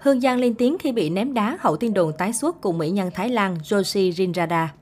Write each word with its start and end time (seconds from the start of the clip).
Hương 0.00 0.20
Giang 0.20 0.38
lên 0.38 0.54
tiếng 0.54 0.78
khi 0.78 0.92
bị 0.92 1.10
ném 1.10 1.34
đá 1.34 1.56
hậu 1.60 1.76
tin 1.76 1.94
đồn 1.94 2.12
tái 2.12 2.32
xuất 2.32 2.60
cùng 2.60 2.78
mỹ 2.78 2.90
nhân 2.90 3.10
Thái 3.14 3.28
Lan 3.28 3.56
Joshi 3.64 4.12
Rinrada. 4.12 4.74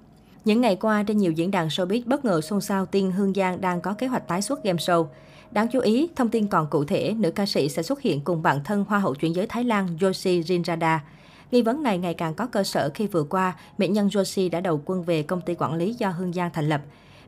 Những 0.45 0.61
ngày 0.61 0.77
qua, 0.77 1.03
trên 1.03 1.19
nhiều 1.19 1.33
diễn 1.33 1.51
đàn 1.51 1.69
showbiz 1.69 2.03
bất 2.07 2.25
ngờ 2.25 2.41
xôn 2.41 2.61
xao 2.61 2.87
tin 2.87 3.11
Hương 3.11 3.35
Giang 3.35 3.61
đang 3.61 3.81
có 3.81 3.95
kế 3.95 4.07
hoạch 4.07 4.29
tái 4.29 4.43
xuất 4.43 4.65
game 4.65 4.79
show. 4.79 5.07
Đáng 5.51 5.69
chú 5.69 5.81
ý, 5.81 6.09
thông 6.17 6.29
tin 6.29 6.47
còn 6.47 6.67
cụ 6.71 6.85
thể, 6.85 7.15
nữ 7.19 7.31
ca 7.31 7.47
sĩ 7.47 7.69
sẽ 7.69 7.83
xuất 7.83 8.01
hiện 8.01 8.21
cùng 8.21 8.43
bạn 8.43 8.65
thân 8.65 8.85
Hoa 8.89 8.99
hậu 8.99 9.15
chuyển 9.15 9.35
giới 9.35 9.47
Thái 9.47 9.65
Lan 9.65 9.89
Joshi 10.01 10.43
Rinrada. 10.43 11.05
Nghi 11.51 11.63
vấn 11.63 11.83
này 11.83 11.99
ngày 11.99 12.15
càng 12.15 12.35
có 12.35 12.47
cơ 12.47 12.63
sở 12.63 12.91
khi 12.95 13.07
vừa 13.07 13.25
qua, 13.25 13.57
mỹ 13.79 13.89
nhân 13.89 14.09
Joshi 14.09 14.51
đã 14.51 14.61
đầu 14.61 14.83
quân 14.85 15.03
về 15.03 15.23
công 15.23 15.41
ty 15.41 15.55
quản 15.55 15.75
lý 15.75 15.95
do 15.95 16.11
Hương 16.11 16.33
Giang 16.33 16.51
thành 16.53 16.69
lập. 16.69 16.81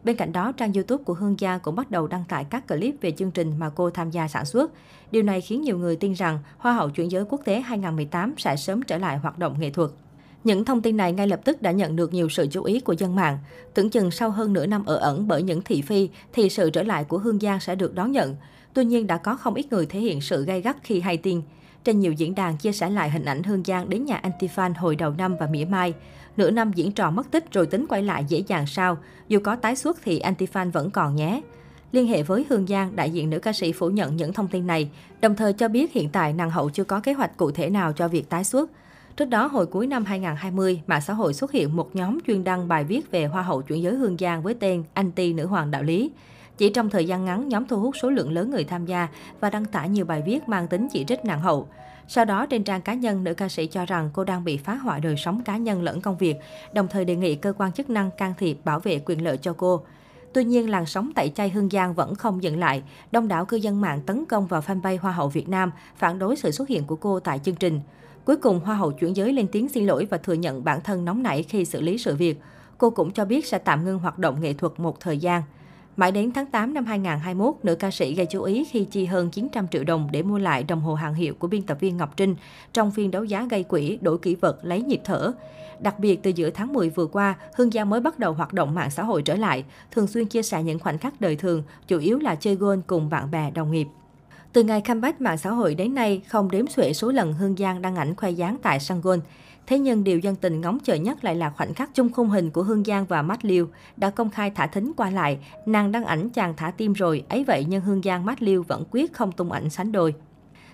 Bên 0.04 0.16
cạnh 0.16 0.32
đó, 0.32 0.52
trang 0.52 0.72
YouTube 0.72 1.04
của 1.04 1.14
Hương 1.14 1.36
Giang 1.40 1.60
cũng 1.60 1.76
bắt 1.76 1.90
đầu 1.90 2.06
đăng 2.06 2.24
tải 2.28 2.44
các 2.44 2.68
clip 2.68 2.94
về 3.00 3.10
chương 3.10 3.30
trình 3.30 3.58
mà 3.58 3.70
cô 3.74 3.90
tham 3.90 4.10
gia 4.10 4.28
sản 4.28 4.44
xuất. 4.44 4.70
Điều 5.10 5.22
này 5.22 5.40
khiến 5.40 5.62
nhiều 5.62 5.78
người 5.78 5.96
tin 5.96 6.12
rằng 6.12 6.38
Hoa 6.58 6.72
hậu 6.72 6.90
chuyển 6.90 7.10
giới 7.10 7.24
quốc 7.24 7.40
tế 7.44 7.60
2018 7.60 8.34
sẽ 8.38 8.56
sớm 8.56 8.82
trở 8.82 8.98
lại 8.98 9.18
hoạt 9.18 9.38
động 9.38 9.60
nghệ 9.60 9.70
thuật. 9.70 9.91
Những 10.44 10.64
thông 10.64 10.82
tin 10.82 10.96
này 10.96 11.12
ngay 11.12 11.27
lập 11.27 11.41
tức 11.44 11.62
đã 11.62 11.70
nhận 11.70 11.96
được 11.96 12.12
nhiều 12.14 12.28
sự 12.28 12.46
chú 12.50 12.64
ý 12.64 12.80
của 12.80 12.92
dân 12.92 13.14
mạng. 13.14 13.38
Tưởng 13.74 13.91
chừng 13.91 14.10
sau 14.10 14.30
hơn 14.30 14.52
nửa 14.52 14.66
năm 14.66 14.84
ở 14.84 14.96
ẩn 14.96 15.28
bởi 15.28 15.42
những 15.42 15.62
thị 15.62 15.82
phi, 15.82 16.08
thì 16.32 16.48
sự 16.48 16.70
trở 16.70 16.82
lại 16.82 17.05
của 17.05 17.19
Hương 17.19 17.41
Giang 17.41 17.60
sẽ 17.60 17.74
được 17.74 17.94
đón 17.94 18.12
nhận. 18.12 18.36
Tuy 18.74 18.84
nhiên 18.84 19.06
đã 19.06 19.16
có 19.16 19.36
không 19.36 19.55
ít 19.55 19.72
người 19.72 19.86
thể 19.86 20.00
hiện 20.00 20.20
sự 20.20 20.44
gay 20.44 20.60
gắt 20.60 20.77
khi 20.82 21.00
hay 21.00 21.16
tin. 21.16 21.42
Trên 21.84 22.01
nhiều 22.01 22.12
diễn 22.12 22.34
đàn 22.34 22.57
chia 22.57 22.73
sẻ 22.73 22.91
lại 22.91 23.11
hình 23.11 23.25
ảnh 23.25 23.43
Hương 23.43 23.65
Giang 23.65 23.89
đến 23.89 24.05
nhà 24.05 24.20
Antifan 24.23 24.73
hồi 24.77 24.97
đầu 24.97 25.15
năm 25.19 25.37
và 25.41 25.47
mỉa 25.47 25.65
mai. 25.65 25.95
Nửa 26.37 26.51
năm 26.51 26.73
diễn 26.73 26.93
trò 26.93 27.11
mất 27.11 27.30
tích 27.30 27.53
rồi 27.53 27.66
tính 27.66 27.87
quay 27.89 28.03
lại 28.03 28.25
dễ 28.29 28.43
dàng 28.47 28.66
sao? 28.66 28.98
Dù 29.29 29.41
có 29.45 29.56
tái 29.56 29.77
xuất 29.77 29.98
thì 30.05 30.20
Antifan 30.20 30.70
vẫn 30.70 30.91
còn 30.91 31.16
nhé. 31.16 31.41
Liên 31.93 32.06
hệ 32.06 32.23
với 32.23 32.47
Hương 32.48 32.66
Giang, 32.66 32.97
đại 32.97 33.11
diện 33.11 33.30
nữ 33.30 33.39
ca 33.39 33.53
sĩ 33.53 33.73
phủ 33.73 33.91
nhận 33.91 34.16
những 34.16 34.33
thông 34.33 34.48
tin 34.48 34.66
này, 34.66 34.91
đồng 35.20 35.37
thời 35.37 35.53
cho 35.53 35.69
biết 35.69 35.93
hiện 35.93 36.09
tại 36.12 36.33
nàng 36.33 36.51
hậu 36.51 36.70
chưa 36.70 36.84
có 36.84 37.01
kế 37.01 37.12
hoạch 37.12 37.37
cụ 37.37 37.51
thể 37.51 37.70
nào 37.70 37.92
cho 37.92 38.09
việc 38.09 38.28
tái 38.28 38.45
xuất. 38.45 38.70
Trước 39.17 39.25
đó, 39.25 39.47
hồi 39.47 39.67
cuối 39.67 39.87
năm 39.87 40.05
2020, 40.05 40.81
mạng 40.87 41.01
xã 41.01 41.12
hội 41.12 41.34
xuất 41.34 41.53
hiện 41.53 41.77
một 41.77 41.97
nhóm 41.97 42.19
chuyên 42.27 42.44
đăng 42.44 42.69
bài 42.69 42.84
viết 42.84 43.11
về 43.11 43.27
Hoa 43.27 43.42
hậu 43.42 43.62
chuyển 43.62 43.83
giới 43.83 43.94
Hương 43.94 44.17
Giang 44.17 44.42
với 44.42 44.55
tên 44.55 44.84
Anti 44.94 45.33
Nữ 45.33 45.47
Hoàng 45.47 45.70
Đạo 45.70 45.83
Lý. 45.83 46.11
Chỉ 46.61 46.70
trong 46.70 46.91
thời 46.91 47.05
gian 47.05 47.25
ngắn, 47.25 47.48
nhóm 47.48 47.66
thu 47.66 47.80
hút 47.80 47.94
số 48.03 48.11
lượng 48.11 48.33
lớn 48.33 48.50
người 48.50 48.64
tham 48.64 48.86
gia 48.86 49.08
và 49.41 49.50
đăng 49.50 49.64
tải 49.64 49.89
nhiều 49.89 50.05
bài 50.05 50.22
viết 50.27 50.48
mang 50.48 50.69
tính 50.69 50.89
chỉ 50.92 51.05
trích 51.05 51.25
nặng 51.25 51.41
hậu. 51.41 51.69
Sau 52.08 52.25
đó, 52.25 52.47
trên 52.47 52.64
trang 52.64 52.80
cá 52.80 52.94
nhân, 52.94 53.25
nữ 53.25 53.34
ca 53.34 53.48
sĩ 53.48 53.66
cho 53.66 53.86
rằng 53.86 54.11
cô 54.12 54.25
đang 54.25 54.44
bị 54.44 54.56
phá 54.56 54.75
hoại 54.75 55.00
đời 55.00 55.16
sống 55.16 55.42
cá 55.44 55.56
nhân 55.56 55.83
lẫn 55.83 56.00
công 56.00 56.16
việc, 56.16 56.36
đồng 56.72 56.88
thời 56.88 57.05
đề 57.05 57.16
nghị 57.16 57.34
cơ 57.34 57.53
quan 57.58 57.72
chức 57.72 57.91
năng 57.91 58.11
can 58.11 58.34
thiệp 58.38 58.58
bảo 58.64 58.81
vệ 58.81 59.00
quyền 59.06 59.25
lợi 59.25 59.36
cho 59.36 59.53
cô. 59.53 59.83
Tuy 60.33 60.44
nhiên, 60.44 60.70
làn 60.70 60.86
sóng 60.86 61.11
tẩy 61.14 61.33
chay 61.34 61.50
Hương 61.50 61.70
Giang 61.70 61.94
vẫn 61.94 62.14
không 62.14 62.42
dừng 62.42 62.58
lại. 62.58 62.83
Đông 63.12 63.28
đảo 63.28 63.44
cư 63.44 63.56
dân 63.56 63.81
mạng 63.81 64.00
tấn 64.06 64.25
công 64.25 64.47
vào 64.47 64.61
fanpage 64.61 64.98
Hoa 64.98 65.12
hậu 65.12 65.28
Việt 65.28 65.48
Nam, 65.48 65.72
phản 65.97 66.19
đối 66.19 66.36
sự 66.36 66.50
xuất 66.50 66.69
hiện 66.69 66.84
của 66.84 66.97
cô 66.97 67.20
tại 67.20 67.38
chương 67.38 67.55
trình. 67.56 67.81
Cuối 68.25 68.36
cùng, 68.36 68.61
Hoa 68.61 68.75
hậu 68.75 68.92
chuyển 68.92 69.16
giới 69.16 69.33
lên 69.33 69.47
tiếng 69.53 69.69
xin 69.69 69.86
lỗi 69.86 70.06
và 70.11 70.19
thừa 70.19 70.34
nhận 70.34 70.64
bản 70.64 70.81
thân 70.81 71.05
nóng 71.05 71.22
nảy 71.22 71.42
khi 71.42 71.64
xử 71.64 71.81
lý 71.81 71.98
sự 71.98 72.16
việc. 72.16 72.41
Cô 72.78 72.91
cũng 72.91 73.12
cho 73.12 73.25
biết 73.25 73.47
sẽ 73.47 73.58
tạm 73.58 73.84
ngưng 73.84 73.98
hoạt 73.98 74.19
động 74.19 74.41
nghệ 74.41 74.53
thuật 74.53 74.81
một 74.81 75.00
thời 75.00 75.19
gian. 75.19 75.42
Mãi 75.96 76.12
đến 76.12 76.33
tháng 76.33 76.46
8 76.46 76.74
năm 76.74 76.84
2021, 76.84 77.55
nữ 77.62 77.74
ca 77.74 77.91
sĩ 77.91 78.14
gây 78.14 78.27
chú 78.27 78.42
ý 78.42 78.64
khi 78.64 78.84
chi 78.84 79.05
hơn 79.06 79.30
900 79.30 79.69
triệu 79.69 79.84
đồng 79.84 80.08
để 80.12 80.22
mua 80.22 80.38
lại 80.38 80.64
đồng 80.64 80.80
hồ 80.80 80.94
hàng 80.94 81.14
hiệu 81.14 81.34
của 81.34 81.47
biên 81.47 81.62
tập 81.62 81.77
viên 81.80 81.97
Ngọc 81.97 82.16
Trinh 82.16 82.34
trong 82.72 82.91
phiên 82.91 83.10
đấu 83.10 83.24
giá 83.24 83.47
gây 83.50 83.62
quỹ 83.62 83.98
đổi 84.00 84.19
kỷ 84.19 84.34
vật 84.34 84.58
lấy 84.62 84.82
nhịp 84.82 85.00
thở. 85.05 85.32
Đặc 85.80 85.98
biệt, 85.98 86.22
từ 86.22 86.30
giữa 86.30 86.50
tháng 86.50 86.72
10 86.72 86.91
vừa 86.91 87.06
qua, 87.06 87.34
Hương 87.55 87.70
Giang 87.70 87.91
mới 87.91 88.00
bắt 88.00 88.19
đầu 88.19 88.32
hoạt 88.32 88.52
động 88.52 88.74
mạng 88.74 88.91
xã 88.91 89.02
hội 89.02 89.22
trở 89.22 89.34
lại, 89.34 89.64
thường 89.91 90.06
xuyên 90.06 90.27
chia 90.27 90.42
sẻ 90.42 90.62
những 90.62 90.78
khoảnh 90.78 90.98
khắc 90.98 91.20
đời 91.20 91.36
thường, 91.36 91.62
chủ 91.88 91.98
yếu 91.98 92.19
là 92.19 92.34
chơi 92.34 92.56
golf 92.56 92.80
cùng 92.86 93.10
bạn 93.10 93.30
bè 93.30 93.50
đồng 93.50 93.70
nghiệp. 93.70 93.86
Từ 94.53 94.62
ngày 94.62 94.81
comeback 94.81 95.20
mạng 95.20 95.39
xã 95.39 95.51
hội 95.51 95.75
đến 95.75 95.95
nay, 95.95 96.23
không 96.29 96.51
đếm 96.51 96.67
xuể 96.67 96.93
số 96.93 97.11
lần 97.11 97.33
Hương 97.33 97.56
Giang 97.56 97.83
đăng 97.83 97.97
ảnh 97.97 98.17
khoe 98.17 98.31
dáng 98.31 98.56
tại 98.62 98.81
sân 98.81 99.01
golf. 99.01 99.20
Thế 99.67 99.79
nhưng 99.79 100.05
điều 100.05 100.19
dân 100.19 100.37
tình 100.37 100.61
ngóng 100.61 100.79
chờ 100.84 100.95
nhất 100.95 101.25
lại 101.25 101.34
là 101.37 101.51
khoảnh 101.51 101.75
khắc 101.75 101.91
chung 101.95 102.12
khung 102.12 102.29
hình 102.29 102.51
của 102.51 102.62
Hương 102.62 102.84
Giang 102.84 103.06
và 103.06 103.23
Matt 103.23 103.45
Liêu 103.45 103.69
đã 103.97 104.11
công 104.11 104.31
khai 104.31 104.51
thả 104.51 104.67
thính 104.67 104.93
qua 104.97 105.11
lại. 105.11 105.39
Nàng 105.66 105.93
đăng 105.93 106.05
ảnh 106.05 106.31
chàng 106.31 106.55
thả 106.56 106.71
tim 106.71 106.93
rồi, 106.93 107.25
ấy 107.28 107.44
vậy 107.44 107.66
nhưng 107.69 107.81
Hương 107.81 108.03
Giang 108.03 108.25
Matt 108.25 108.43
Liêu 108.43 108.62
vẫn 108.69 108.84
quyết 108.91 109.12
không 109.12 109.33
tung 109.33 109.53
ảnh 109.53 109.71
sánh 109.71 109.93
đôi. 109.93 110.15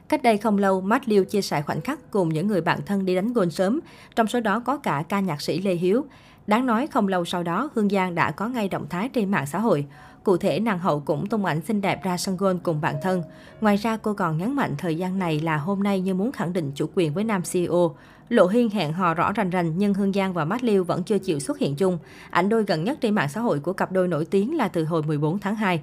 Cách 0.08 0.22
đây 0.22 0.38
không 0.38 0.58
lâu, 0.58 0.80
Matt 0.80 1.08
Liêu 1.08 1.24
chia 1.24 1.42
sẻ 1.42 1.62
khoảnh 1.62 1.80
khắc 1.80 2.10
cùng 2.10 2.28
những 2.28 2.46
người 2.46 2.60
bạn 2.60 2.80
thân 2.86 3.04
đi 3.04 3.14
đánh 3.14 3.32
gôn 3.32 3.50
sớm, 3.50 3.80
trong 4.16 4.26
số 4.26 4.40
đó 4.40 4.60
có 4.60 4.76
cả 4.76 5.04
ca 5.08 5.20
nhạc 5.20 5.42
sĩ 5.42 5.60
Lê 5.60 5.74
Hiếu. 5.74 6.04
Đáng 6.46 6.66
nói 6.66 6.86
không 6.86 7.08
lâu 7.08 7.24
sau 7.24 7.42
đó, 7.42 7.70
Hương 7.74 7.88
Giang 7.88 8.14
đã 8.14 8.30
có 8.30 8.48
ngay 8.48 8.68
động 8.68 8.86
thái 8.90 9.08
trên 9.08 9.30
mạng 9.30 9.46
xã 9.46 9.58
hội. 9.58 9.86
Cụ 10.24 10.36
thể, 10.36 10.60
nàng 10.60 10.78
hậu 10.78 11.00
cũng 11.00 11.26
tung 11.26 11.44
ảnh 11.44 11.60
xinh 11.60 11.80
đẹp 11.80 12.02
ra 12.02 12.16
sân 12.16 12.36
gôn 12.36 12.58
cùng 12.62 12.80
bạn 12.80 12.94
thân. 13.02 13.22
Ngoài 13.60 13.76
ra, 13.76 13.96
cô 13.96 14.14
còn 14.14 14.38
nhấn 14.38 14.56
mạnh 14.56 14.74
thời 14.78 14.96
gian 14.96 15.18
này 15.18 15.40
là 15.40 15.56
hôm 15.56 15.82
nay 15.82 16.00
như 16.00 16.14
muốn 16.14 16.32
khẳng 16.32 16.52
định 16.52 16.72
chủ 16.74 16.86
quyền 16.94 17.14
với 17.14 17.24
nam 17.24 17.42
CEO. 17.52 17.96
Lộ 18.28 18.46
Hiên 18.46 18.70
hẹn 18.70 18.92
hò 18.92 19.14
rõ 19.14 19.32
rành 19.32 19.50
rành 19.50 19.78
nhưng 19.78 19.94
Hương 19.94 20.12
Giang 20.12 20.32
và 20.32 20.44
Mát 20.44 20.64
Liêu 20.64 20.84
vẫn 20.84 21.02
chưa 21.02 21.18
chịu 21.18 21.38
xuất 21.38 21.58
hiện 21.58 21.76
chung. 21.76 21.98
Ảnh 22.30 22.48
đôi 22.48 22.64
gần 22.64 22.84
nhất 22.84 22.98
trên 23.00 23.14
mạng 23.14 23.28
xã 23.28 23.40
hội 23.40 23.60
của 23.60 23.72
cặp 23.72 23.92
đôi 23.92 24.08
nổi 24.08 24.24
tiếng 24.24 24.56
là 24.56 24.68
từ 24.68 24.84
hồi 24.84 25.02
14 25.02 25.38
tháng 25.38 25.56
2. 25.56 25.82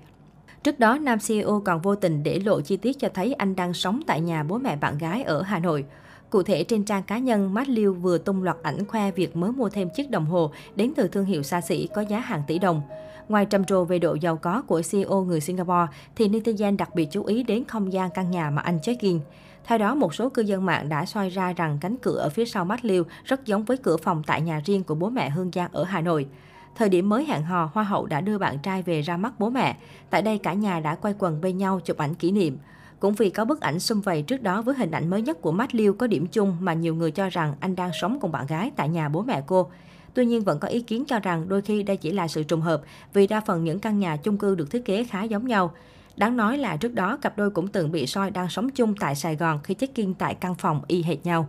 Trước 0.63 0.79
đó, 0.79 0.97
nam 0.97 1.19
CEO 1.28 1.62
còn 1.66 1.81
vô 1.81 1.96
tình 1.96 2.23
để 2.23 2.40
lộ 2.40 2.62
chi 2.62 2.78
tiết 2.78 3.00
cho 3.00 3.09
thấy 3.13 3.34
anh 3.34 3.56
đang 3.56 3.73
sống 3.73 4.02
tại 4.07 4.22
nhà 4.22 4.44
bố 4.44 4.57
mẹ 4.57 4.75
bạn 4.75 4.97
gái 4.97 5.23
ở 5.23 5.41
Hà 5.41 5.59
Nội. 5.59 5.85
Cụ 6.34 6.44
thể, 6.44 6.64
trên 6.64 6.84
trang 6.84 7.04
cá 7.04 7.18
nhân, 7.18 7.54
Matt 7.54 7.70
Liêu 7.70 7.94
vừa 7.94 8.18
tung 8.18 8.44
loạt 8.44 8.58
ảnh 8.64 8.86
khoe 8.86 9.12
việc 9.12 9.36
mới 9.36 9.52
mua 9.52 9.70
thêm 9.70 9.90
chiếc 9.90 10.10
đồng 10.10 10.26
hồ 10.26 10.52
đến 10.76 10.94
từ 10.96 11.08
thương 11.08 11.26
hiệu 11.26 11.44
xa 11.44 11.62
xỉ 11.62 11.88
có 11.94 12.02
giá 12.02 12.20
hàng 12.20 12.44
tỷ 12.48 12.60
đồng. 12.60 12.82
Ngoài 13.30 13.46
trầm 13.46 13.66
trồ 13.66 13.86
về 13.86 14.00
độ 14.00 14.14
giàu 14.14 14.38
có 14.38 14.62
của 14.62 14.82
CEO 14.92 15.24
người 15.24 15.42
Singapore, 15.42 15.88
thì 16.16 16.30
netizen 16.30 16.78
đặc 16.78 16.96
biệt 16.96 17.08
chú 17.12 17.24
ý 17.24 17.44
đến 17.44 17.64
không 17.66 17.94
gian 17.94 18.10
căn 18.14 18.32
nhà 18.32 18.50
mà 18.50 18.62
anh 18.62 18.80
check-in. 18.82 19.20
Theo 19.66 19.78
đó, 19.78 19.96
một 19.96 20.14
số 20.14 20.30
cư 20.30 20.42
dân 20.42 20.66
mạng 20.66 20.90
đã 20.90 21.06
soi 21.06 21.30
ra 21.30 21.54
rằng 21.54 21.78
cánh 21.82 21.98
cửa 21.98 22.18
ở 22.18 22.30
phía 22.30 22.46
sau 22.46 22.66
Matt 22.66 22.86
Liêu 22.86 23.04
rất 23.24 23.46
giống 23.46 23.64
với 23.64 23.78
cửa 23.78 23.98
phòng 23.98 24.24
tại 24.28 24.42
nhà 24.42 24.62
riêng 24.66 24.84
của 24.84 24.96
bố 24.96 25.10
mẹ 25.10 25.30
Hương 25.30 25.52
Giang 25.52 25.70
ở 25.72 25.84
Hà 25.84 26.02
Nội. 26.02 26.28
Thời 26.76 26.90
điểm 26.90 27.10
mới 27.10 27.26
hẹn 27.26 27.44
hò, 27.44 27.70
Hoa 27.74 27.84
hậu 27.84 28.06
đã 28.06 28.22
đưa 28.22 28.38
bạn 28.38 28.60
trai 28.60 28.82
về 28.82 29.02
ra 29.02 29.18
mắt 29.18 29.40
bố 29.40 29.50
mẹ. 29.50 29.78
Tại 30.10 30.22
đây 30.22 30.38
cả 30.38 30.54
nhà 30.54 30.80
đã 30.80 30.96
quay 30.96 31.14
quần 31.20 31.42
bên 31.42 31.58
nhau 31.58 31.80
chụp 31.86 31.98
ảnh 31.98 32.16
kỷ 32.16 32.32
niệm. 32.32 32.58
Cũng 33.03 33.14
vì 33.14 33.30
có 33.30 33.46
bức 33.46 33.62
ảnh 33.62 33.80
xung 33.80 34.02
vầy 34.02 34.22
trước 34.22 34.41
đó 34.41 34.62
với 34.62 34.75
hình 34.75 34.91
ảnh 34.91 35.09
mới 35.09 35.22
nhất 35.22 35.41
của 35.41 35.52
Matt 35.52 35.75
Liêu 35.75 35.94
có 35.94 36.08
điểm 36.08 36.28
chung 36.28 36.58
mà 36.59 36.74
nhiều 36.74 36.96
người 36.96 37.12
cho 37.12 37.30
rằng 37.30 37.56
anh 37.59 37.75
đang 37.75 37.91
sống 37.94 38.18
cùng 38.22 38.31
bạn 38.31 38.46
gái 38.47 38.72
tại 38.75 38.90
nhà 38.90 39.09
bố 39.09 39.22
mẹ 39.22 39.41
cô. 39.47 39.72
Tuy 40.14 40.25
nhiên 40.25 40.44
vẫn 40.44 40.59
có 40.59 40.68
ý 40.68 40.81
kiến 40.81 41.03
cho 41.08 41.19
rằng 41.19 41.50
đôi 41.50 41.62
khi 41.62 41.84
đây 41.84 41.97
chỉ 41.97 42.12
là 42.12 42.28
sự 42.28 42.44
trùng 42.44 42.62
hợp 42.62 42.81
vì 43.14 43.28
đa 43.28 43.41
phần 43.41 43.64
những 43.64 43.80
căn 43.80 44.00
nhà 44.00 44.18
chung 44.18 44.38
cư 44.38 44.56
được 44.56 44.72
thiết 44.72 44.86
kế 44.86 45.03
khá 45.03 45.24
giống 45.24 45.47
nhau. 45.47 45.74
Đáng 46.18 46.38
nói 46.38 46.58
là 46.58 46.78
trước 46.78 46.94
đó 46.94 47.18
cặp 47.18 47.38
đôi 47.38 47.50
cũng 47.50 47.68
từng 47.68 47.91
bị 47.91 48.08
soi 48.08 48.31
đang 48.31 48.50
sống 48.50 48.69
chung 48.69 48.96
tại 49.00 49.16
Sài 49.16 49.35
Gòn 49.35 49.59
khi 49.64 49.74
check-in 49.74 50.14
tại 50.14 50.35
căn 50.35 50.56
phòng 50.56 50.81
y 50.88 51.03
hệt 51.03 51.25
nhau. 51.25 51.47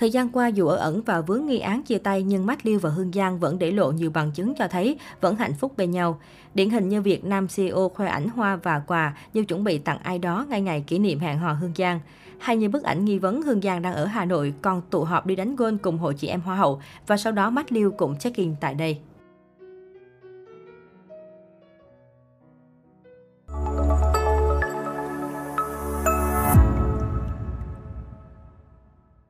Thời 0.00 0.10
gian 0.10 0.28
qua 0.28 0.48
dù 0.48 0.66
ở 0.66 0.76
ẩn 0.76 1.02
và 1.02 1.20
vướng 1.20 1.46
nghi 1.46 1.58
án 1.58 1.82
chia 1.82 1.98
tay, 1.98 2.22
nhưng 2.22 2.46
Matt 2.46 2.66
Liêu 2.66 2.78
và 2.78 2.90
Hương 2.90 3.12
Giang 3.12 3.38
vẫn 3.38 3.58
để 3.58 3.70
lộ 3.70 3.92
nhiều 3.92 4.10
bằng 4.10 4.32
chứng 4.32 4.54
cho 4.54 4.68
thấy 4.68 4.98
vẫn 5.20 5.36
hạnh 5.36 5.54
phúc 5.54 5.72
bên 5.76 5.90
nhau. 5.90 6.20
Điển 6.54 6.70
hình 6.70 6.88
như 6.88 7.02
việc 7.02 7.24
nam 7.24 7.46
CEO 7.48 7.88
khoe 7.88 8.06
ảnh 8.06 8.28
hoa 8.28 8.56
và 8.56 8.78
quà 8.86 9.16
như 9.34 9.44
chuẩn 9.44 9.64
bị 9.64 9.78
tặng 9.78 9.98
ai 10.02 10.18
đó 10.18 10.46
ngay 10.48 10.60
ngày 10.60 10.84
kỷ 10.86 10.98
niệm 10.98 11.18
hẹn 11.18 11.38
hò 11.38 11.52
Hương 11.52 11.72
Giang. 11.76 12.00
Hay 12.38 12.56
như 12.56 12.68
bức 12.68 12.82
ảnh 12.82 13.04
nghi 13.04 13.18
vấn 13.18 13.42
Hương 13.42 13.60
Giang 13.60 13.82
đang 13.82 13.94
ở 13.94 14.04
Hà 14.04 14.24
Nội 14.24 14.54
còn 14.62 14.82
tụ 14.90 15.04
họp 15.04 15.26
đi 15.26 15.36
đánh 15.36 15.56
gôn 15.56 15.78
cùng 15.78 15.98
hội 15.98 16.14
chị 16.14 16.28
em 16.28 16.40
Hoa 16.40 16.56
hậu 16.56 16.80
và 17.06 17.16
sau 17.16 17.32
đó 17.32 17.50
Matt 17.50 17.72
Liêu 17.72 17.90
cũng 17.90 18.18
check-in 18.18 18.54
tại 18.60 18.74
đây. 18.74 18.98